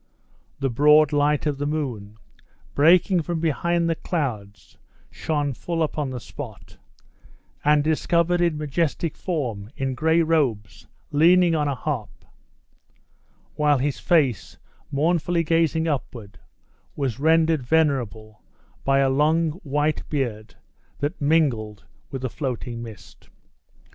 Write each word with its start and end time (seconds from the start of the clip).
The 0.59 0.71
broad 0.71 1.13
light 1.13 1.45
of 1.45 1.59
the 1.59 1.67
moon, 1.67 2.17
breaking 2.73 3.21
from 3.21 3.39
behind 3.39 3.87
the 3.87 3.93
clouds, 3.93 4.75
shone 5.11 5.53
full 5.53 5.83
upon 5.83 6.09
the 6.09 6.19
spot, 6.19 6.77
and 7.63 7.83
discovered 7.83 8.41
a 8.41 8.49
majestic 8.49 9.15
form 9.15 9.69
in 9.77 9.93
gray 9.93 10.23
robes, 10.23 10.87
leaning 11.11 11.53
on 11.53 11.67
a 11.67 11.75
harp; 11.75 12.25
while 13.53 13.77
his 13.77 13.99
face, 13.99 14.57
mournfully 14.91 15.43
gazing 15.43 15.87
upward, 15.87 16.39
was 16.95 17.19
rendered 17.19 17.61
venerable 17.61 18.41
by 18.83 19.01
a 19.01 19.07
long 19.07 19.51
white 19.61 20.01
beard 20.09 20.55
that 20.97 21.21
mingled 21.21 21.85
with 22.09 22.23
the 22.23 22.29
floating 22.31 22.81
mist. 22.81 23.29